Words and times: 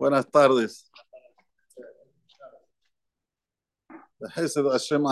Buenas 0.00 0.30
tardes. 0.30 0.90
Hashem 4.18 5.04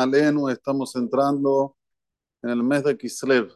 estamos 0.50 0.96
entrando 0.96 1.76
en 2.40 2.48
el 2.48 2.62
mes 2.62 2.84
de 2.84 2.96
Kislev. 2.96 3.54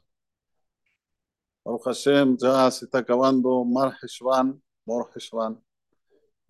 Baruch 1.65 1.85
Hashem, 1.85 2.37
ya 2.37 2.71
se 2.71 2.85
está 2.85 2.99
acabando 2.99 3.65
Mar 3.65 3.97
Heshvan, 4.03 4.63
Mor 4.85 5.11
Heshvan. 5.17 5.59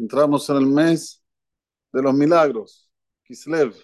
Entramos 0.00 0.50
en 0.50 0.56
el 0.56 0.66
mes 0.66 1.24
de 1.92 2.02
los 2.02 2.12
milagros, 2.12 2.90
Kislev. 3.22 3.76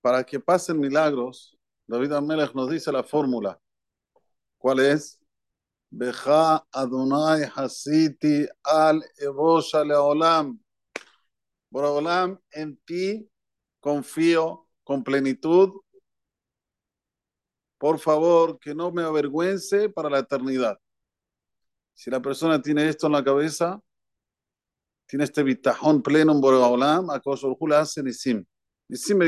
Para 0.00 0.22
que 0.22 0.38
pasen 0.38 0.78
milagros, 0.78 1.58
David 1.88 2.12
Amelech 2.12 2.54
nos 2.54 2.70
dice 2.70 2.92
la 2.92 3.02
fórmula. 3.02 3.60
¿Cuál 4.58 4.78
es? 4.78 5.23
Beja 5.96 6.66
Adonai 6.72 7.44
Hasiti 7.54 8.44
al 8.64 9.00
Evosha 9.16 9.84
Leolam. 9.84 10.58
Boraholam, 11.70 12.36
en 12.50 12.76
ti 12.84 13.30
confío 13.78 14.66
con 14.82 15.04
plenitud. 15.04 15.70
Por 17.78 18.00
favor, 18.00 18.58
que 18.58 18.74
no 18.74 18.90
me 18.90 19.02
avergüence 19.02 19.88
para 19.88 20.10
la 20.10 20.18
eternidad. 20.18 20.76
Si 21.94 22.10
la 22.10 22.20
persona 22.20 22.60
tiene 22.60 22.88
esto 22.88 23.06
en 23.06 23.12
la 23.12 23.22
cabeza, 23.22 23.80
tiene 25.06 25.24
este 25.24 25.44
bitajón 25.44 26.02
pleno 26.02 26.32
en 26.32 26.40
Boraholam, 26.40 27.08
a 27.10 27.22
le 27.68 27.76
hace 27.76 28.02
Nisim. 28.02 28.44
Nisim. 28.88 29.20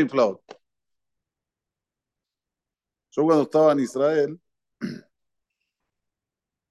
Yo 3.12 3.22
cuando 3.22 3.42
estaba 3.42 3.70
en 3.70 3.80
Israel, 3.80 4.40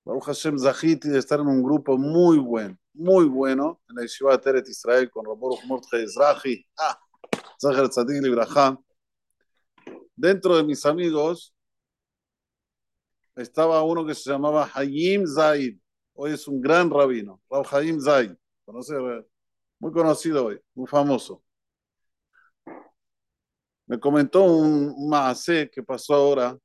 Baruch 0.06 0.26
Hashem 0.26 0.60
Zahiti 0.60 1.10
de 1.10 1.18
estar 1.18 1.40
en 1.40 1.48
un 1.48 1.64
grupo 1.64 1.98
muy 1.98 2.38
bueno, 2.38 2.78
muy 2.94 3.26
bueno, 3.26 3.82
en 3.90 3.96
la 3.96 4.02
Yeshiva 4.04 4.40
Teret 4.40 4.70
Israel 4.70 5.10
con 5.10 5.26
Rabor 5.26 5.58
Mordechai 5.66 6.04
Ezrahi, 6.04 6.64
ah, 6.78 7.00
Zahar 7.60 7.90
Tzadik 7.90 8.22
Libraja. 8.22 8.78
Dentro 10.16 10.56
de 10.58 10.64
mis 10.64 10.86
amigos 10.86 11.56
estaba 13.36 13.82
uno 13.84 14.06
que 14.06 14.14
se 14.14 14.30
llamaba 14.30 14.70
Hayim 14.76 15.26
Zaid, 15.26 15.80
hoy 16.14 16.34
es 16.34 16.48
un 16.48 16.62
gran 16.62 16.92
rabino, 16.92 17.42
Rab 17.50 17.66
Hayim 17.72 18.00
Zaid, 18.00 18.32
muy 19.80 19.92
conocido 19.92 20.46
hoy, 20.46 20.62
muy 20.76 20.88
famoso. 20.88 21.44
Me 23.88 24.00
comentó 24.00 24.44
un 24.44 25.10
maase 25.10 25.68
que 25.72 25.82
pasó 25.82 26.14
ahora, 26.14 26.56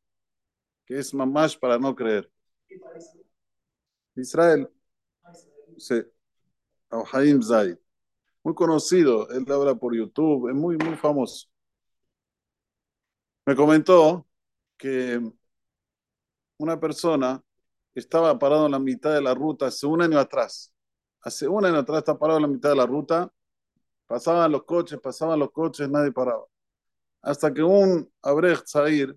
que 0.85 0.99
es 0.99 1.15
mamash 1.15 1.59
para 1.59 1.79
no 1.79 1.95
creer. 1.95 2.31
Israel. 4.15 4.69
Sí. 5.79 6.03
Haim 7.13 7.43
Zaid. 7.43 7.77
Muy 8.43 8.55
conocido, 8.55 9.29
él 9.31 9.45
habla 9.51 9.75
por 9.75 9.95
YouTube, 9.95 10.49
es 10.49 10.55
muy, 10.55 10.77
muy 10.77 10.97
famoso. 10.97 11.49
Me 13.47 13.55
comentó 13.57 14.27
que 14.77 15.21
una 16.59 16.79
persona 16.79 17.43
estaba 17.95 18.39
parado 18.39 18.67
en 18.67 18.73
la 18.73 18.79
mitad 18.79 19.15
de 19.15 19.23
la 19.23 19.35
ruta 19.35 19.67
hace 19.67 19.87
un 19.87 20.03
año 20.03 20.19
atrás. 20.19 20.73
Hace 21.23 21.49
un 21.49 21.65
año 21.65 21.79
atrás 21.79 21.99
está 21.99 22.19
parado 22.19 22.39
en 22.39 22.43
la 22.43 22.49
mitad 22.49 22.71
de 22.71 22.77
la 22.77 22.87
ruta. 22.87 23.33
Pasaban 24.07 24.53
los 24.53 24.65
coches, 24.65 24.99
pasaban 25.01 25.39
los 25.39 25.51
coches, 25.53 25.89
nadie 25.89 26.13
paraba. 26.13 26.45
Hasta 27.23 27.53
que 27.53 27.63
un 27.63 28.11
Abrej 28.23 28.63
Zair 28.67 29.17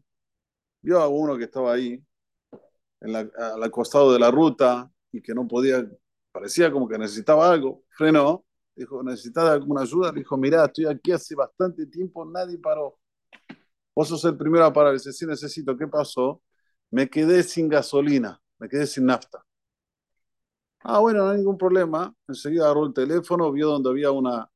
vio 0.81 0.99
a 0.99 1.07
uno 1.07 1.37
que 1.37 1.45
estaba 1.45 1.73
ahí, 1.73 2.03
en 3.03 3.13
la, 3.13 3.29
al 3.61 3.71
costado 3.71 4.11
de 4.11 4.19
la 4.19 4.31
ruta, 4.31 4.89
y 5.11 5.21
que 5.21 5.35
no 5.35 5.47
podía, 5.47 5.87
parecía 6.31 6.71
como 6.71 6.87
que 6.87 6.97
necesitaba 6.97 7.51
algo, 7.51 7.83
frenó, 7.89 8.45
dijo, 8.75 9.03
¿necesitas 9.03 9.49
alguna 9.49 9.81
ayuda? 9.81 10.11
Dijo, 10.11 10.35
mira, 10.37 10.65
estoy 10.65 10.85
aquí 10.87 11.11
hace 11.11 11.35
bastante 11.35 11.85
tiempo, 11.85 12.25
nadie 12.25 12.57
paró. 12.57 12.97
Vos 13.95 14.07
sos 14.07 14.25
el 14.25 14.35
primero 14.35 14.65
a 14.65 14.73
parar. 14.73 14.93
Dice, 14.93 15.13
sí, 15.13 15.25
necesito. 15.25 15.77
¿Qué 15.77 15.87
pasó? 15.87 16.41
Me 16.89 17.07
quedé 17.09 17.43
sin 17.43 17.69
gasolina, 17.69 18.41
me 18.57 18.67
quedé 18.67 18.87
sin 18.87 19.05
nafta. 19.05 19.43
Ah, 20.79 20.99
bueno, 20.99 21.23
no 21.25 21.29
hay 21.31 21.37
ningún 21.37 21.57
problema. 21.57 22.13
Enseguida 22.27 22.65
agarró 22.65 22.85
el 22.87 22.93
teléfono, 22.93 23.51
vio 23.51 23.69
donde 23.69 23.89
había 23.89 24.11
una, 24.11 24.49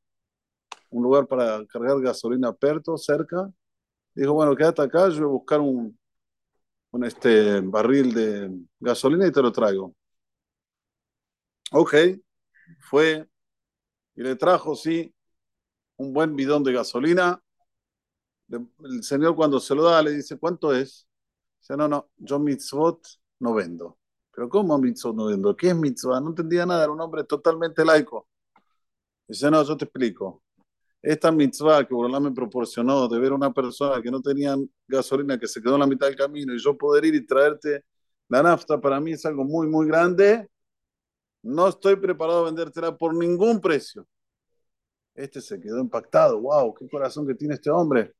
un 0.89 1.03
lugar 1.03 1.27
para 1.27 1.65
cargar 1.67 2.01
gasolina 2.01 2.51
perto, 2.53 2.97
cerca. 2.97 3.51
Dijo, 4.15 4.33
bueno, 4.33 4.55
quédate 4.55 4.81
acá, 4.81 5.09
yo 5.09 5.19
voy 5.19 5.23
a 5.23 5.27
buscar 5.27 5.59
un, 5.61 5.97
un 6.91 7.03
este, 7.05 7.61
barril 7.61 8.13
de 8.13 8.51
gasolina 8.79 9.27
y 9.27 9.31
te 9.31 9.41
lo 9.41 9.51
traigo. 9.51 9.95
Ok, 11.71 11.93
fue 12.79 13.27
y 14.15 14.23
le 14.23 14.35
trajo, 14.35 14.75
sí, 14.75 15.13
un 15.97 16.13
buen 16.13 16.35
bidón 16.35 16.63
de 16.63 16.73
gasolina. 16.73 17.41
El 18.49 19.03
señor 19.03 19.35
cuando 19.35 19.59
se 19.59 19.75
lo 19.75 19.83
da 19.83 20.01
le 20.01 20.11
dice, 20.11 20.37
¿cuánto 20.39 20.73
es? 20.73 21.07
Dice, 21.59 21.77
no, 21.77 21.87
no, 21.87 22.09
yo 22.17 22.39
mitzvot 22.39 23.05
no 23.39 23.53
vendo. 23.53 23.99
Pero 24.31 24.49
¿cómo 24.49 24.77
mitzvot 24.79 25.15
no 25.15 25.25
vendo? 25.27 25.55
¿Qué 25.55 25.69
es 25.69 25.75
mitzvot? 25.75 26.21
No 26.21 26.29
entendía 26.29 26.65
nada, 26.65 26.83
era 26.83 26.93
un 26.93 27.01
hombre 27.01 27.23
totalmente 27.25 27.85
laico. 27.85 28.27
Dice, 29.27 29.51
no, 29.51 29.63
yo 29.63 29.77
te 29.77 29.85
explico. 29.85 30.43
Esta 31.01 31.31
mitzvah 31.31 31.85
que 31.85 31.93
Borolá 31.93 32.19
me 32.19 32.31
proporcionó 32.31 33.07
de 33.07 33.19
ver 33.19 33.31
a 33.31 33.35
una 33.35 33.53
persona 33.53 34.01
que 34.01 34.11
no 34.11 34.21
tenía 34.21 34.55
gasolina, 34.87 35.37
que 35.39 35.47
se 35.47 35.61
quedó 35.61 35.75
en 35.75 35.81
la 35.81 35.87
mitad 35.87 36.07
del 36.07 36.15
camino 36.15 36.53
y 36.53 36.59
yo 36.59 36.77
poder 36.77 37.05
ir 37.05 37.15
y 37.15 37.25
traerte 37.25 37.83
la 38.29 38.43
nafta, 38.43 38.79
para 38.81 38.99
mí 38.99 39.13
es 39.13 39.25
algo 39.25 39.45
muy, 39.45 39.67
muy 39.67 39.87
grande 39.87 40.49
no 41.47 41.69
estoy 41.69 41.95
preparado 41.95 42.41
a 42.41 42.45
vendértela 42.45 42.95
por 42.95 43.15
ningún 43.15 43.61
precio. 43.61 44.05
Este 45.15 45.39
se 45.39 45.59
quedó 45.59 45.79
impactado. 45.79 46.41
¡Wow! 46.41 46.73
¡Qué 46.73 46.89
corazón 46.89 47.25
que 47.25 47.35
tiene 47.35 47.55
este 47.55 47.69
hombre! 47.69 48.13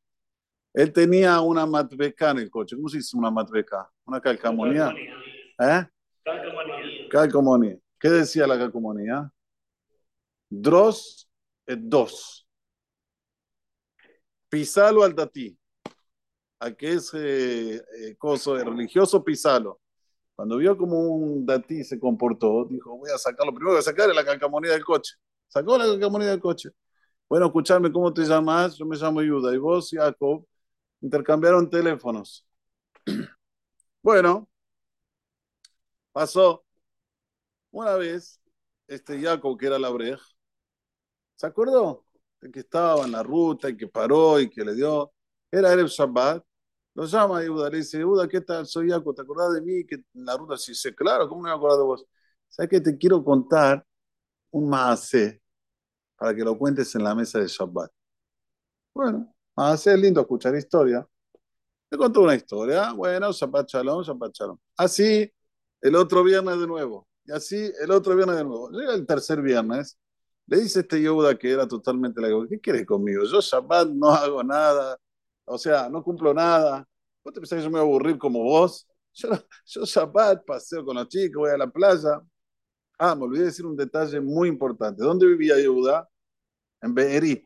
Él 0.73 0.94
tenía 0.94 1.41
una 1.41 1.65
matbeca 1.65 2.31
en 2.31 2.39
el 2.39 2.49
coche. 2.49 2.77
¿Cómo 2.77 2.88
se 2.88 2.97
dice 2.97 3.17
una 3.17 3.29
matbeca? 3.29 3.91
¿Una 4.05 4.21
calcamonía? 4.21 4.94
¿Eh? 5.59 5.85
Calcomanía. 7.09 7.77
¿Qué 7.99 8.09
decía 8.09 8.47
la 8.47 8.57
calcomanía? 8.57 9.29
Dros 10.49 11.29
et 11.65 11.79
dos. 11.81 12.46
Pisalo 14.49 15.03
al 15.03 15.13
dati. 15.15 15.57
A 16.59 16.71
que 16.71 16.93
es 16.93 17.13
eh, 17.13 17.75
eh, 17.75 18.15
coso 18.17 18.57
religioso, 18.57 19.23
pisalo. 19.23 19.79
Cuando 20.35 20.57
vio 20.57 20.77
como 20.77 20.99
un 20.99 21.45
datí 21.45 21.83
se 21.83 21.99
comportó, 21.99 22.65
dijo, 22.65 22.97
voy 22.97 23.11
a 23.11 23.17
sacarlo, 23.17 23.53
primero 23.53 23.71
voy 23.71 23.79
a 23.79 23.83
sacar 23.83 24.13
la 24.13 24.25
calcamonía 24.25 24.71
del 24.71 24.85
coche. 24.85 25.15
Sacó 25.47 25.77
la 25.77 25.85
calcamonía 25.85 26.29
del 26.29 26.39
coche. 26.39 26.69
Bueno, 27.29 27.47
escuchame, 27.47 27.91
¿cómo 27.91 28.13
te 28.13 28.23
llamas? 28.23 28.77
Yo 28.77 28.85
me 28.85 28.97
llamo 28.97 29.21
Yuda. 29.23 29.53
Y 29.53 29.57
vos, 29.57 29.89
Jacob, 29.91 30.45
intercambiaron 31.01 31.69
teléfonos. 31.69 32.45
Bueno, 34.03 34.47
pasó. 36.11 36.63
Una 37.71 37.95
vez, 37.95 38.41
este 38.87 39.21
Jacob, 39.21 39.57
que 39.57 39.67
era 39.67 39.79
la 39.79 39.89
breja, 39.89 40.23
¿se 41.35 41.47
acordó? 41.47 42.06
De 42.41 42.51
que 42.51 42.59
estaba 42.61 43.05
en 43.05 43.11
la 43.11 43.23
ruta 43.23 43.69
y 43.69 43.77
que 43.77 43.87
paró 43.87 44.39
y 44.39 44.49
que 44.49 44.63
le 44.63 44.75
dio. 44.75 45.11
Era 45.51 45.73
el 45.73 45.87
Shabbat 45.87 46.43
lo 46.97 47.05
llama 47.05 47.43
Yehuda, 47.43 47.69
le 47.69 47.77
dice, 47.77 47.99
Yehuda, 47.99 48.27
¿qué 48.27 48.41
tal? 48.41 48.65
Soy 48.65 48.89
Jaco, 48.89 49.13
¿te 49.13 49.21
acordás 49.21 49.53
de 49.53 49.61
mí? 49.61 49.85
Que 49.85 49.95
en 49.97 50.25
la 50.25 50.35
ruta 50.35 50.57
sí 50.57 50.71
dice, 50.71 50.95
claro, 50.95 51.29
¿cómo 51.29 51.43
no 51.43 51.49
me 51.49 51.53
acuerdo 51.53 51.77
de 51.77 51.83
vos? 51.83 52.05
¿Sabes 52.49 52.71
qué? 52.71 52.81
Te 52.81 52.97
quiero 52.97 53.23
contar 53.23 53.85
un 54.49 54.67
maase 54.67 55.39
para 56.15 56.33
que 56.35 56.43
lo 56.43 56.57
cuentes 56.57 56.95
en 56.95 57.03
la 57.03 57.13
mesa 57.13 57.37
de 57.37 57.45
Shabbat. 57.45 57.91
Bueno, 58.95 59.31
maase 59.55 59.93
es 59.93 59.99
lindo 59.99 60.21
escuchar 60.21 60.55
historia. 60.55 61.07
Te 61.87 61.97
contó 61.97 62.21
una 62.21 62.33
historia, 62.33 62.91
bueno, 62.93 63.31
Shabbat 63.31 63.69
Shalom, 63.69 64.01
Shabbat 64.01 64.33
Shalom. 64.33 64.57
Así, 64.75 65.31
el 65.81 65.95
otro 65.95 66.23
viernes 66.23 66.59
de 66.59 66.65
nuevo. 66.65 67.07
Y 67.25 67.31
así, 67.31 67.71
el 67.79 67.91
otro 67.91 68.15
viernes 68.15 68.38
de 68.38 68.44
nuevo. 68.44 68.71
Llega 68.71 68.95
el 68.95 69.06
tercer 69.06 69.39
viernes, 69.44 70.00
le 70.47 70.61
dice 70.61 70.79
este 70.79 71.01
Yehuda 71.01 71.38
que 71.38 71.51
era 71.51 71.67
totalmente 71.67 72.21
la 72.21 72.29
¿qué 72.49 72.59
quieres 72.59 72.85
conmigo? 72.85 73.23
Yo 73.25 73.41
Shabbat 73.41 73.89
no 73.89 74.09
hago 74.09 74.44
nada, 74.44 74.97
o 75.45 75.57
sea, 75.57 75.89
no 75.89 76.03
cumplo 76.03 76.33
nada. 76.33 76.88
¿Vos 77.23 77.33
te 77.33 77.41
pensás 77.41 77.57
que 77.57 77.63
yo 77.65 77.69
me 77.69 77.79
voy 77.79 77.81
a 77.81 77.83
aburrir 77.83 78.17
como 78.17 78.44
vos? 78.44 78.88
Yo, 79.13 79.29
Shabbat 79.85 80.45
paseo 80.45 80.85
con 80.85 80.95
los 80.95 81.07
chicos, 81.09 81.41
voy 81.41 81.51
a 81.51 81.57
la 81.57 81.69
playa. 81.69 82.21
Ah, 82.99 83.15
me 83.15 83.23
olvidé 83.23 83.41
de 83.41 83.45
decir 83.47 83.65
un 83.65 83.75
detalle 83.75 84.21
muy 84.21 84.47
importante. 84.49 85.03
¿Dónde 85.03 85.25
vivía 85.27 85.57
Yehuda? 85.57 86.07
En 86.81 86.93
Be'eri, 86.93 87.43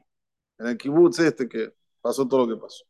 en 0.59 0.68
el 0.68 0.77
kibutz 0.77 1.19
este 1.19 1.47
que 1.47 1.74
pasó 2.01 2.27
todo 2.27 2.45
lo 2.45 2.56
que 2.56 2.62
pasó. 2.62 2.86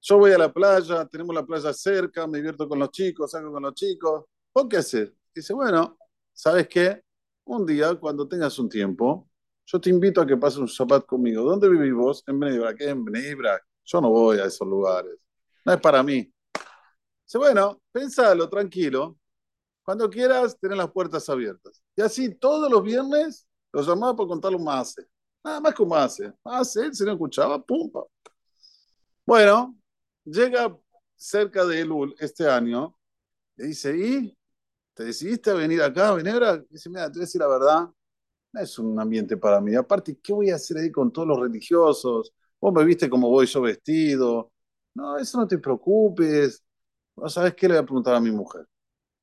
Yo 0.00 0.18
voy 0.18 0.32
a 0.32 0.38
la 0.38 0.52
playa, 0.52 1.06
tenemos 1.06 1.34
la 1.34 1.44
playa 1.44 1.72
cerca, 1.72 2.26
me 2.26 2.38
divierto 2.38 2.68
con 2.68 2.78
los 2.78 2.90
chicos, 2.90 3.30
salgo 3.30 3.52
con 3.52 3.62
los 3.62 3.74
chicos. 3.74 4.24
¿Vos 4.54 4.66
qué 4.68 4.78
haces? 4.78 5.12
Dice, 5.34 5.54
bueno, 5.54 5.98
¿sabes 6.32 6.68
qué? 6.68 7.02
Un 7.46 7.66
día, 7.66 7.94
cuando 7.96 8.26
tengas 8.26 8.58
un 8.58 8.68
tiempo, 8.68 9.28
yo 9.66 9.80
te 9.80 9.90
invito 9.90 10.20
a 10.20 10.26
que 10.26 10.36
pases 10.36 10.58
un 10.58 10.66
Shabbat 10.66 11.06
conmigo. 11.06 11.42
¿Dónde 11.42 11.68
vivís 11.68 11.94
vos? 11.94 12.24
En 12.26 12.38
Bnei 12.40 12.58
¿Qué 12.76 12.88
en 12.88 13.04
Bnei 13.04 13.34
Yo 13.84 14.00
no 14.00 14.10
voy 14.10 14.38
a 14.38 14.46
esos 14.46 14.66
lugares. 14.66 15.26
No 15.64 15.72
es 15.72 15.80
para 15.80 16.02
mí. 16.02 16.32
Dice, 17.24 17.38
bueno, 17.38 17.80
pensalo, 17.92 18.48
tranquilo. 18.48 19.18
Cuando 19.82 20.08
quieras, 20.08 20.58
tener 20.58 20.76
las 20.76 20.90
puertas 20.90 21.28
abiertas. 21.28 21.82
Y 21.96 22.02
así 22.02 22.34
todos 22.34 22.70
los 22.70 22.82
viernes 22.82 23.46
los 23.72 23.86
llamaba 23.86 24.16
para 24.16 24.28
contarle 24.28 24.56
un 24.56 24.64
más. 24.64 24.96
Nada 25.42 25.60
más 25.60 25.74
que 25.74 25.82
un 25.82 25.88
más. 25.88 26.18
Más, 26.42 26.76
él 26.76 26.94
se 26.94 27.04
no 27.04 27.12
escuchaba, 27.12 27.62
pum, 27.62 27.90
Bueno, 29.26 29.76
llega 30.24 30.74
cerca 31.14 31.64
de 31.66 31.80
Elul 31.80 32.14
este 32.18 32.48
año, 32.48 32.98
le 33.56 33.66
dice, 33.66 33.96
¿y? 33.96 34.38
¿Te 34.94 35.04
decidiste 35.04 35.50
a 35.50 35.54
venir 35.54 35.82
acá, 35.82 36.12
Venebra? 36.14 36.58
Dice, 36.70 36.88
mira, 36.88 37.06
te 37.10 37.18
voy 37.18 37.22
a 37.22 37.26
decir 37.26 37.40
la 37.40 37.48
verdad, 37.48 37.90
no 38.52 38.60
es 38.60 38.78
un 38.78 38.98
ambiente 39.00 39.36
para 39.36 39.60
mí. 39.60 39.74
Aparte, 39.74 40.18
¿qué 40.22 40.32
voy 40.32 40.50
a 40.50 40.56
hacer 40.56 40.78
ahí 40.78 40.90
con 40.92 41.12
todos 41.12 41.26
los 41.28 41.40
religiosos? 41.40 42.32
Vos 42.60 42.72
me 42.72 42.84
viste 42.84 43.10
cómo 43.10 43.28
voy 43.28 43.46
yo 43.46 43.62
vestido. 43.62 44.52
No, 44.94 45.18
eso 45.18 45.38
no 45.38 45.48
te 45.48 45.58
preocupes. 45.58 46.64
¿No 47.16 47.28
sabes 47.28 47.54
qué 47.54 47.68
le 47.68 47.74
voy 47.74 47.82
a 47.82 47.86
preguntar 47.86 48.14
a 48.14 48.20
mi 48.20 48.30
mujer? 48.30 48.66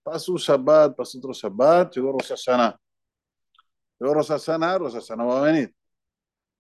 Pasó 0.04 0.34
un 0.34 0.38
Shabbat, 0.38 0.96
pasó 0.96 1.18
otro 1.18 1.34
Shabbat, 1.34 1.96
llegó 1.96 2.12
Rosh 2.14 2.30
Hashanah. 2.30 2.80
Llegó 4.00 4.14
Rosh 4.14 4.28
Hashanah 4.30 4.78
va 5.26 5.40
a 5.40 5.44
venir. 5.44 5.74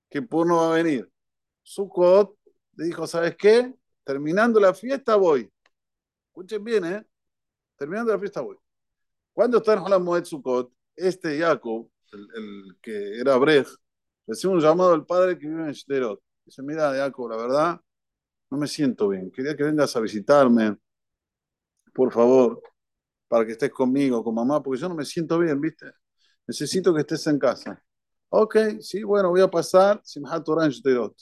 Kippur 0.09 0.47
no 0.47 0.57
va 0.57 0.73
a 0.73 0.75
venir. 0.75 1.09
Sukkot 1.63 2.37
le 2.75 2.85
dijo, 2.85 3.07
¿sabes 3.07 3.35
qué? 3.37 3.73
Terminando 4.03 4.59
la 4.59 4.73
fiesta 4.73 5.15
voy. 5.15 5.51
Escuchen 6.27 6.63
bien, 6.63 6.85
¿eh? 6.85 7.05
Terminando 7.77 8.11
la 8.13 8.19
fiesta 8.19 8.41
voy. 8.41 8.57
Cuando 9.33 9.57
está 9.57 9.73
en 9.73 9.79
Holam 9.79 10.25
Sukkot, 10.25 10.71
este 10.95 11.39
Jacob, 11.39 11.89
el, 12.11 12.77
que 12.81 13.19
era 13.19 13.37
Brej, 13.37 13.67
recibe 14.27 14.53
un 14.53 14.61
llamado 14.61 14.91
del 14.91 15.05
padre 15.05 15.37
que 15.37 15.47
vive 15.47 15.63
en 15.65 15.71
Shderot. 15.71 16.21
Dice, 16.45 16.61
mira, 16.63 16.93
Jacob, 16.93 17.29
la 17.29 17.37
verdad, 17.37 17.81
no 18.49 18.57
me 18.57 18.67
siento 18.67 19.09
bien. 19.09 19.31
Quería 19.31 19.55
que 19.55 19.63
vengas 19.63 19.95
a 19.95 20.01
visitarme, 20.01 20.77
por 21.93 22.11
favor, 22.11 22.61
para 23.27 23.45
que 23.45 23.53
estés 23.53 23.71
conmigo, 23.71 24.23
con 24.23 24.35
mamá, 24.35 24.61
porque 24.61 24.81
yo 24.81 24.89
no 24.89 24.95
me 24.95 25.05
siento 25.05 25.39
bien, 25.39 25.59
¿viste? 25.61 25.87
Necesito 26.47 26.93
que 26.93 27.01
estés 27.01 27.25
en 27.27 27.39
casa. 27.39 27.81
Ok, 28.29 28.57
sí, 28.81 29.03
bueno, 29.03 29.29
voy 29.29 29.41
a 29.41 29.49
pasar 29.49 30.01
Simhat 30.03 30.43
Torah 30.43 30.65
en 30.65 30.71
Shderot. 30.71 31.15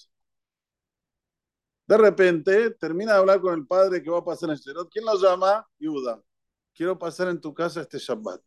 De 1.88 1.98
repente, 1.98 2.72
termina 2.72 3.14
de 3.14 3.20
hablar 3.20 3.42
con 3.42 3.54
el 3.54 3.66
padre 3.68 4.02
que 4.02 4.10
va 4.10 4.20
a 4.20 4.24
pasar 4.24 4.50
en 4.50 4.56
Shderot. 4.56 4.90
¿Quién 4.92 5.06
lo 5.06 5.16
llama? 5.20 5.68
Yuda. 5.80 6.22
Quiero 6.74 6.98
pasar 6.98 7.28
en 7.28 7.42
tu 7.42 7.54
casa 7.54 7.82
este 7.82 7.98
Shabbat. 7.98 8.42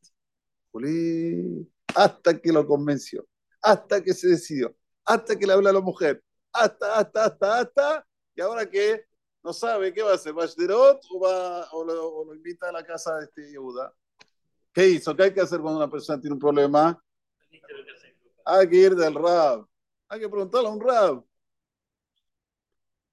Juli, 0.71 1.71
hasta 1.95 2.41
que 2.41 2.53
lo 2.53 2.67
convenció, 2.67 3.27
hasta 3.61 4.03
que 4.03 4.15
se 4.15 4.29
decidió, 4.29 4.75
hasta 5.05 5.39
que 5.39 5.47
le 5.47 5.53
habla 5.53 5.71
a 5.71 5.75
la 5.75 5.81
mujer, 5.81 6.23
hasta, 6.53 6.99
hasta, 6.99 7.25
hasta, 7.27 7.59
hasta, 7.61 8.07
y 8.35 8.41
ahora 8.41 8.69
que 8.69 9.05
no 9.43 9.53
sabe 9.53 9.93
qué 9.93 10.03
va 10.03 10.13
a 10.13 10.15
hacer, 10.15 10.37
¿va 10.37 10.45
a 10.45 10.47
Shderot 10.47 11.01
o, 11.11 11.21
va, 11.21 11.69
o, 11.73 11.85
lo, 11.85 12.35
invita 12.35 12.69
a 12.69 12.73
la 12.73 12.85
casa 12.85 13.17
de 13.17 13.25
este 13.25 13.51
Yehuda? 13.51 13.93
¿Qué 14.73 14.89
hizo? 14.89 15.15
¿Qué 15.15 15.25
hay 15.25 15.35
que 15.35 15.41
hacer 15.41 15.61
cuando 15.61 15.79
una 15.79 15.91
persona 15.91 16.21
tiene 16.21 16.35
un 16.35 16.41
problema? 16.41 17.03
Hay 18.45 18.69
que 18.69 18.77
ir 18.77 18.95
del 18.95 19.15
Rab. 19.15 19.67
Hay 20.09 20.21
que 20.21 20.29
preguntarle 20.29 20.69
a 20.69 20.73
un 20.73 20.81
Rab. 20.81 21.25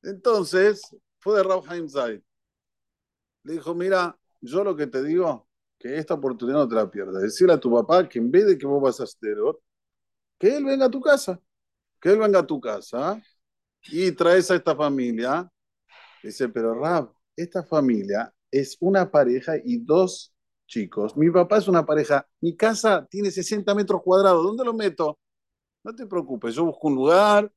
Entonces, 0.04 0.82
fue 1.20 1.38
de 1.38 1.44
Rab 1.44 1.64
Haim 1.68 1.88
Le 3.44 3.54
dijo, 3.54 3.74
mira, 3.74 4.18
yo 4.42 4.64
lo 4.64 4.76
que 4.76 4.88
te 4.88 5.04
digo, 5.04 5.48
que 5.78 5.98
esta 5.98 6.16
oportunidad 6.16 6.60
no 6.60 6.68
te 6.70 6.76
la 6.76 6.90
pierdas. 6.92 7.22
Decirle 7.22 7.54
a 7.54 7.60
tu 7.60 7.72
papá 7.72 8.08
que 8.08 8.20
en 8.20 8.32
vez 8.32 8.46
de 8.48 8.58
que 8.58 8.66
vos 8.66 8.82
vas 8.82 9.00
a 9.02 9.06
Shderot, 9.06 9.60
que 10.40 10.58
él 10.58 10.66
venga 10.66 10.86
a 10.88 10.92
tu 10.92 11.02
casa. 11.02 11.40
Que 12.02 12.12
él 12.12 12.20
venga 12.20 12.40
a 12.40 12.48
tu 12.48 12.62
casa 12.62 13.22
y 13.92 14.12
traes 14.14 14.52
a 14.52 14.56
esta 14.56 14.76
familia 14.76 15.52
Dice, 16.24 16.50
pero 16.50 16.74
Rab, 16.76 17.12
esta 17.36 17.64
familia 17.64 18.34
es 18.52 18.78
una 18.80 19.10
pareja 19.10 19.54
y 19.64 19.78
dos 19.78 20.34
chicos. 20.68 21.16
Mi 21.18 21.30
papá 21.32 21.58
es 21.58 21.68
una 21.68 21.86
pareja. 21.86 22.28
Mi 22.42 22.56
casa 22.56 23.08
tiene 23.10 23.32
60 23.32 23.74
metros 23.76 24.02
cuadrados. 24.04 24.44
¿Dónde 24.44 24.66
lo 24.66 24.74
meto? 24.74 25.20
No 25.84 25.96
te 25.96 26.06
preocupes, 26.08 26.56
yo 26.56 26.66
busco 26.66 26.88
un 26.90 26.96
lugar 26.96 27.52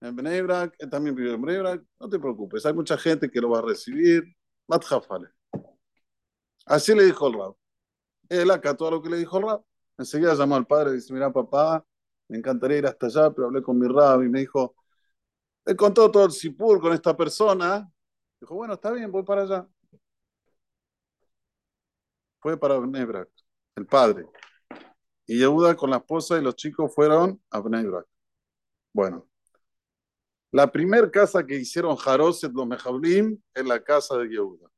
en 0.00 0.16
Bnebrak, 0.16 0.74
él 0.78 0.90
también 0.90 1.14
vive 1.16 1.34
en 1.34 1.42
Bnebrak. 1.42 1.84
No 2.00 2.08
te 2.08 2.18
preocupes, 2.18 2.66
hay 2.66 2.74
mucha 2.74 2.98
gente 2.98 3.30
que 3.30 3.40
lo 3.40 3.50
va 3.50 3.60
a 3.60 3.62
recibir. 3.62 4.24
Matjafale. 4.68 5.28
Así 6.66 6.94
le 6.94 7.04
dijo 7.04 7.28
el 7.28 7.34
Rab. 7.34 7.54
Él 8.28 8.50
acató 8.50 8.88
a 8.88 8.90
lo 8.92 9.02
que 9.02 9.10
le 9.10 9.18
dijo 9.18 9.38
el 9.38 9.44
Rab. 9.44 9.62
Enseguida 9.98 10.34
llamó 10.34 10.56
al 10.56 10.66
padre 10.66 10.92
y 10.92 10.94
dice, 10.94 11.12
mira 11.12 11.32
papá, 11.32 11.84
me 12.28 12.38
encantaría 12.38 12.78
ir 12.78 12.86
hasta 12.86 13.06
allá, 13.06 13.30
pero 13.30 13.46
hablé 13.48 13.62
con 13.62 13.78
mi 13.78 13.86
Rab 13.88 14.22
y 14.22 14.28
me 14.28 14.40
dijo, 14.40 14.74
he 15.66 15.76
contó 15.76 16.10
todo 16.10 16.24
el 16.26 16.32
Sipur 16.32 16.80
con 16.80 16.92
esta 16.92 17.16
persona 17.16 17.92
Dijo, 18.42 18.56
bueno, 18.56 18.74
está 18.74 18.90
bien, 18.90 19.12
voy 19.12 19.22
para 19.22 19.42
allá. 19.42 19.68
Fue 22.40 22.58
para 22.58 22.76
Bnebrak, 22.78 23.28
el 23.76 23.86
padre. 23.86 24.26
Y 25.26 25.38
Yehuda 25.38 25.76
con 25.76 25.90
la 25.90 25.98
esposa 25.98 26.36
y 26.38 26.42
los 26.42 26.56
chicos 26.56 26.92
fueron 26.92 27.40
a 27.50 27.60
Bnebrak. 27.60 28.04
Bueno, 28.92 29.28
la 30.50 30.72
primera 30.72 31.08
casa 31.08 31.46
que 31.46 31.54
hicieron 31.54 31.94
Jaroset 31.94 32.52
los 32.52 32.66
Mejablim 32.66 33.40
es 33.54 33.64
la 33.64 33.80
casa 33.80 34.18
de 34.18 34.28
Yehuda, 34.28 34.68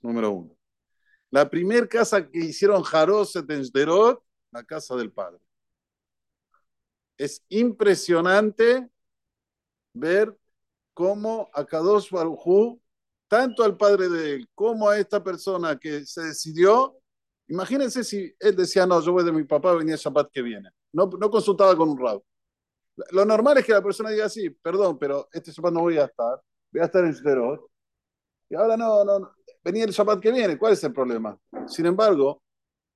número 0.00 0.30
uno. 0.30 0.53
La 1.30 1.48
primera 1.48 1.86
casa 1.86 2.28
que 2.28 2.38
hicieron 2.38 2.82
Jaroset 2.82 3.50
en 3.50 3.64
Sderot, 3.64 4.22
la 4.52 4.62
casa 4.64 4.94
del 4.96 5.12
padre. 5.12 5.40
Es 7.16 7.44
impresionante 7.48 8.88
ver 9.94 10.36
cómo 10.92 11.50
Akadosh 11.52 12.10
Barujú 12.10 12.80
tanto 13.28 13.64
al 13.64 13.76
padre 13.76 14.08
de 14.08 14.34
él 14.34 14.48
como 14.54 14.88
a 14.88 14.98
esta 14.98 15.22
persona 15.22 15.76
que 15.76 16.04
se 16.06 16.22
decidió, 16.22 16.96
imagínense 17.48 18.04
si 18.04 18.32
él 18.38 18.54
decía, 18.54 18.86
no, 18.86 19.00
yo 19.00 19.12
voy 19.12 19.24
de 19.24 19.32
mi 19.32 19.44
papá, 19.44 19.74
venía 19.74 19.94
el 19.94 20.00
Shabbat 20.00 20.30
que 20.30 20.42
viene. 20.42 20.70
No, 20.92 21.06
no 21.06 21.30
consultaba 21.30 21.76
con 21.76 21.88
un 21.90 21.98
rab. 21.98 22.22
Lo 23.10 23.24
normal 23.24 23.58
es 23.58 23.64
que 23.64 23.72
la 23.72 23.82
persona 23.82 24.10
diga, 24.10 24.28
sí, 24.28 24.50
perdón, 24.50 24.98
pero 24.98 25.28
este 25.32 25.50
Shabbat 25.50 25.72
no 25.72 25.80
voy 25.80 25.98
a 25.98 26.04
estar, 26.04 26.40
voy 26.72 26.82
a 26.82 26.84
estar 26.84 27.04
en 27.04 27.12
Shderot. 27.12 27.68
Y 28.50 28.54
ahora 28.54 28.76
no, 28.76 29.04
no, 29.04 29.34
venía 29.64 29.84
el 29.84 29.90
Shabbat 29.90 30.20
que 30.20 30.30
viene, 30.30 30.58
¿cuál 30.58 30.74
es 30.74 30.84
el 30.84 30.92
problema? 30.92 31.38
Sin 31.66 31.86
embargo, 31.86 32.42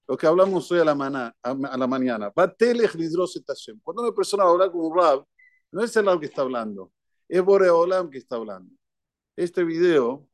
lo 0.06 0.17
que 0.17 0.26
hablamos 0.26 0.70
hoy 0.70 0.81
a 0.81 0.85
la, 0.85 0.94
mañana, 0.94 1.35
a 1.43 1.76
la 1.76 1.87
mañana, 1.87 2.31
cuando 2.31 4.03
una 4.03 4.12
persona 4.12 4.44
va 4.44 4.50
a 4.50 4.53
hablar 4.53 4.70
con 4.70 4.81
un 4.82 4.97
rab, 4.97 5.25
no 5.73 5.82
es 5.82 5.97
el 5.97 6.06
rab 6.06 6.20
que 6.20 6.26
está 6.26 6.43
hablando, 6.43 6.93
es 7.26 7.43
Boreolam 7.43 8.11
que 8.11 8.19
está 8.19 8.37
hablando. 8.37 8.75
Este 9.37 9.65
video 9.65 10.29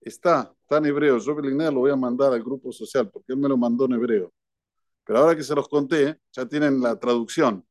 está, 0.00 0.54
en 0.70 0.86
hebreo. 0.86 1.18
Yo 1.18 1.34
lo 1.34 1.80
voy 1.80 1.90
a 1.90 1.96
mandar 1.96 2.32
al 2.32 2.42
grupo 2.42 2.72
social 2.72 3.10
porque 3.10 3.32
él 3.32 3.38
me 3.38 3.48
lo 3.48 3.56
mandó 3.56 3.84
en 3.84 3.92
hebreo. 3.92 4.32
Pero 5.04 5.18
ahora 5.18 5.36
que 5.36 5.42
se 5.42 5.54
los 5.54 5.68
conté, 5.68 6.18
ya 6.32 6.46
tienen 6.46 6.80
la 6.80 6.98
traducción. 6.98 7.66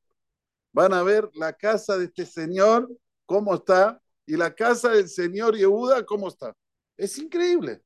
Van 0.71 0.93
a 0.93 1.03
ver 1.03 1.29
la 1.33 1.53
casa 1.53 1.97
de 1.97 2.05
este 2.05 2.25
señor, 2.25 2.89
cómo 3.25 3.55
está, 3.55 4.01
y 4.25 4.35
la 4.35 4.53
casa 4.53 4.89
del 4.89 5.09
señor 5.09 5.55
Yehuda, 5.55 6.05
cómo 6.05 6.27
está. 6.27 6.53
Es 6.95 7.17
increíble. 7.17 7.81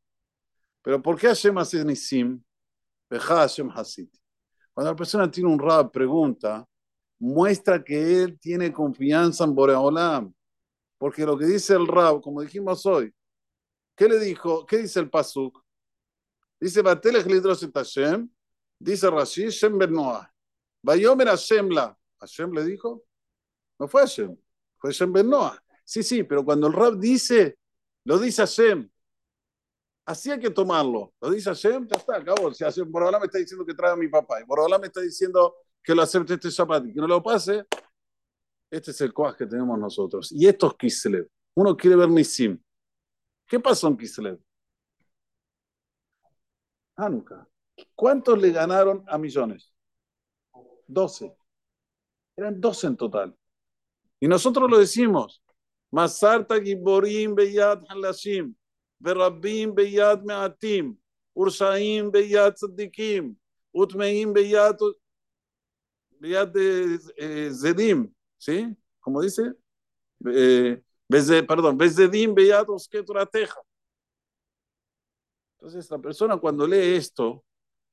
Pero 0.83 1.01
¿por 1.01 1.17
qué 1.17 1.27
Hashem 1.27 1.57
hace 1.57 1.83
Nisim? 1.83 2.43
Hashem 3.09 3.69
Hasid. 3.69 4.09
Cuando 4.73 4.91
la 4.91 4.95
persona 4.95 5.29
tiene 5.29 5.49
un 5.49 5.59
rab, 5.59 5.91
pregunta, 5.91 6.67
muestra 7.19 7.83
que 7.83 8.23
él 8.23 8.39
tiene 8.39 8.71
confianza 8.71 9.43
en 9.43 9.55
Boreolam. 9.55 10.33
Porque 11.03 11.25
lo 11.25 11.37
que 11.37 11.45
dice 11.45 11.73
el 11.73 11.85
Rab, 11.85 12.21
como 12.21 12.41
dijimos 12.41 12.85
hoy, 12.85 13.13
¿qué 13.93 14.07
le 14.07 14.19
dijo? 14.19 14.65
¿Qué 14.65 14.77
dice 14.77 15.01
el 15.01 15.09
Pasuk? 15.09 15.61
Dice, 16.59 16.81
Batelech 16.81 17.25
lidros 17.25 17.69
Hashem, 17.73 18.29
dice 18.79 19.09
Rashi, 19.09 19.49
Shem 19.49 19.77
ben 19.77 19.91
Noah. 19.91 20.31
Vayomer 20.81 21.27
Hashem 21.27 21.69
la. 21.69 21.97
¿Hashem 22.19 22.53
le 22.53 22.63
dijo? 22.63 23.03
No 23.77 23.87
fue 23.89 24.03
Hashem, 24.03 24.33
fue 24.77 24.93
Shem 24.93 25.11
ben 25.11 25.29
Noah. 25.29 25.61
Sí, 25.83 26.03
sí, 26.03 26.23
pero 26.23 26.45
cuando 26.45 26.67
el 26.67 26.73
Rab 26.73 26.97
dice, 26.97 27.57
lo 28.05 28.17
dice 28.17 28.43
Hashem. 28.43 28.89
Así 30.05 30.31
hay 30.31 30.39
que 30.39 30.49
tomarlo. 30.49 31.13
Lo 31.21 31.29
dice 31.29 31.49
Hashem, 31.49 31.87
ya 31.87 31.97
está, 31.97 32.17
acabó. 32.17 32.53
Si 32.53 32.63
Hashem, 32.63 32.91
Borobalá 32.91 33.19
me 33.19 33.25
está 33.25 33.37
diciendo 33.37 33.65
que 33.65 33.73
traiga 33.73 33.93
a 33.93 33.97
mi 33.97 34.09
papá, 34.09 34.41
y 34.41 34.43
Borobalá 34.43 34.77
me 34.77 34.87
está 34.87 35.01
diciendo 35.01 35.55
que 35.81 35.95
lo 35.95 36.01
acepte 36.01 36.33
este 36.33 36.49
Shabbat 36.49 36.87
y 36.87 36.93
que 36.93 36.99
no 36.99 37.07
lo 37.07 37.21
pase, 37.23 37.65
este 38.69 38.91
es 38.91 39.01
el 39.01 39.13
coaj 39.13 39.37
que 39.37 39.45
tenemos 39.45 39.77
nosotros. 39.77 40.31
Y 40.31 40.47
esto 40.47 40.67
es 40.67 40.73
Kislev. 40.73 41.29
Uno 41.55 41.77
quiere 41.77 41.95
ver 41.95 42.09
Nisim. 42.09 42.59
¿Qué 43.47 43.59
pasó 43.59 43.87
en 43.87 43.97
Kislev? 43.97 44.39
Hanukkah. 46.95 47.47
¿Cuántos 47.95 48.39
le 48.39 48.51
ganaron 48.51 49.03
a 49.07 49.17
millones? 49.17 49.73
Doce. 50.87 51.35
Eran 52.35 52.59
doce 52.59 52.87
en 52.87 52.97
total. 52.97 53.37
Y 54.19 54.27
nosotros 54.27 54.69
lo 54.69 54.79
decimos. 54.79 55.43
Masarta 55.91 56.59
giborim 56.59 57.35
beyad 57.35 57.83
halashim. 57.87 58.55
Beyad 59.03 60.23
meatim. 60.23 60.97
Ursaim 61.35 62.11
beyad 62.11 62.55
tzadikim. 62.55 63.35
Utmeim 63.73 64.33
beyad 64.33 64.79
beyad 66.19 66.55
eh, 66.55 67.51
zedim. 67.51 68.13
¿sí? 68.37 68.75
Como 68.99 69.21
dice, 69.21 69.53
eh, 70.25 70.81
perdón, 71.47 71.77
Bezedim 71.77 72.33
Beyados 72.33 72.87
que 72.87 72.99
Entonces 75.57 75.91
la 75.91 75.99
persona 75.99 76.37
cuando 76.37 76.67
lee 76.67 76.95
esto, 76.95 77.43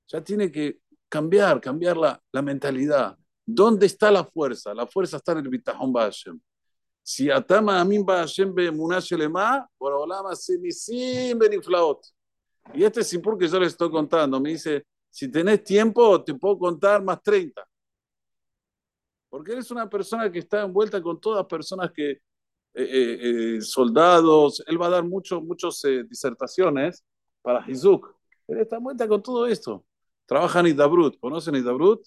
Ya 0.08 0.22
tiene 0.22 0.50
que 0.50 0.80
cambiar, 1.08 1.60
cambiar 1.60 1.96
la, 1.96 2.42
mentalidad. 2.42 3.16
¿Dónde 3.46 3.86
está 3.86 4.10
la 4.10 4.24
fuerza? 4.24 4.74
La 4.74 4.86
fuerza 4.86 5.18
está 5.18 5.32
en 5.32 5.38
el 5.38 5.48
Bitahon 5.48 5.92
Hashem. 5.92 6.40
Si 7.12 7.28
atama 7.28 7.80
amin 7.80 8.06
Hashem 8.06 8.54
be 8.54 8.70
lema, 8.70 9.66
por 9.76 9.92
olama 9.92 10.32
semisim 10.36 11.36
beniflaot. 11.36 12.06
Y 12.72 12.84
este 12.84 13.00
es 13.00 13.10
que 13.10 13.48
yo 13.48 13.58
le 13.58 13.66
estoy 13.66 13.90
contando. 13.90 14.38
Me 14.38 14.50
dice, 14.50 14.86
si 15.10 15.28
tenés 15.28 15.64
tiempo, 15.64 16.22
te 16.22 16.34
puedo 16.34 16.56
contar 16.56 17.02
más 17.02 17.20
30. 17.20 17.66
Porque 19.28 19.52
eres 19.52 19.72
una 19.72 19.90
persona 19.90 20.30
que 20.30 20.38
está 20.38 20.62
envuelta 20.62 21.02
con 21.02 21.20
todas 21.20 21.44
personas 21.46 21.90
que, 21.92 22.10
eh, 22.12 22.20
eh, 22.74 23.18
eh, 23.56 23.60
soldados, 23.60 24.62
él 24.68 24.80
va 24.80 24.86
a 24.86 24.90
dar 24.90 25.04
muchas 25.04 25.42
muchos, 25.42 25.82
disertaciones 26.08 27.04
para 27.42 27.68
Hizuk. 27.68 28.06
Él 28.46 28.58
está 28.60 28.76
envuelta 28.76 29.08
con 29.08 29.20
todo 29.20 29.48
esto. 29.48 29.84
Trabaja 30.26 30.60
en 30.60 30.68
Idabrut. 30.68 31.18
¿Conocen 31.18 31.56
Idabrut? 31.56 32.06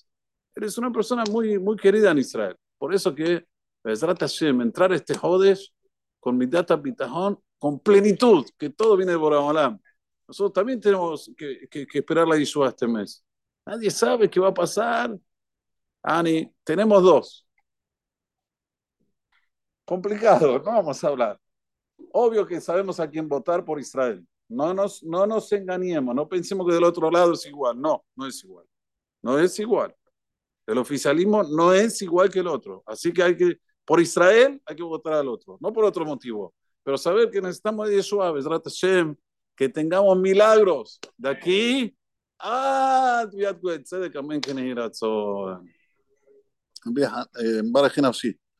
Eres 0.55 0.77
una 0.77 0.93
persona 0.93 1.25
muy, 1.29 1.60
muy 1.60 1.75
querida 1.75 2.12
en 2.12 2.19
Israel. 2.19 2.55
Por 2.77 2.93
eso 2.93 3.13
que, 3.13 3.45
entrar 3.84 4.92
a 4.92 4.96
este 4.96 5.16
Jodesh 5.16 5.74
con 6.20 6.38
mi 6.38 6.46
data 6.46 6.75
bitajón, 6.75 7.40
con 7.60 7.80
plenitud, 7.80 8.46
que 8.58 8.70
todo 8.70 8.96
viene 8.96 9.12
de 9.12 9.18
Boraholam. 9.18 9.80
Nosotros 10.28 10.54
también 10.54 10.80
tenemos 10.80 11.32
que, 11.38 11.68
que, 11.70 11.86
esperar 11.94 12.28
la 12.28 12.38
Yeshua 12.38 12.70
este 12.70 12.88
mes. 12.88 13.24
Nadie 13.66 13.92
sabe 13.92 14.30
qué 14.30 14.40
va 14.40 14.50
a 14.50 14.54
pasar. 14.54 15.18
Ani, 16.02 16.52
tenemos 16.63 17.04
dos. 17.04 17.48
Complicado, 19.86 20.60
no 20.60 20.63
vamos 20.63 21.04
a 21.04 21.08
hablar. 21.08 21.40
Obvio 22.12 22.46
que 22.46 22.62
sabemos 22.62 23.00
a 23.00 23.10
quién 23.10 23.28
votar 23.28 23.66
por 23.66 23.80
Israel. 23.80 24.25
No 24.48 24.74
nos, 24.74 25.04
no 25.04 25.25
nos 25.25 25.52
engañemos, 25.52 26.16
no 26.16 26.28
pensemos 26.28 26.68
que 26.68 26.74
del 26.74 26.84
otro 26.84 27.10
lado 27.12 27.34
es 27.34 27.46
igual. 27.46 27.80
No, 27.80 28.06
no 28.16 28.28
es 28.28 28.44
igual. 28.44 28.66
No 29.22 29.40
es 29.40 29.60
igual. 29.60 29.96
El 30.66 30.78
oficialismo 30.78 31.44
no 31.44 31.74
es 31.74 32.02
igual 32.02 32.30
que 32.30 32.40
el 32.40 32.48
otro. 32.48 32.84
Así 32.86 33.12
que 33.12 33.24
hay 33.24 33.36
que, 33.36 33.58
por 33.86 34.00
Israel 34.00 34.62
hay 34.66 34.75
que 34.75 34.84
votar 34.84 35.13
al 35.13 35.28
otro, 35.28 35.58
no 35.60 35.72
por 35.74 35.86
otro 35.86 36.06
motivo. 36.06 36.54
Pero 36.84 36.98
saber 36.98 37.30
que 37.30 37.42
necesitamos 37.42 37.88
de 37.88 37.96
Yeshua, 37.96 38.32
Bezrat 38.32 38.63
Hashem, 38.63 39.16
que 39.56 39.70
tengamos 39.70 40.18
milagros 40.18 41.00
de 41.18 41.30
aquí 41.30 41.98
a 42.40 43.25
Tviat 43.30 43.58
Amén, 44.16 44.42
que 44.42 44.54
Nehiratzon. 44.54 45.66
Eh, 46.86 47.62
Barajen 47.63 48.06
Afsit. 48.06 48.42